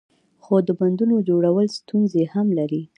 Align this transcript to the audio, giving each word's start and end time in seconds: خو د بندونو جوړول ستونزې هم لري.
خو 0.43 0.55
د 0.67 0.69
بندونو 0.79 1.15
جوړول 1.29 1.67
ستونزې 1.79 2.23
هم 2.33 2.47
لري. 2.59 2.81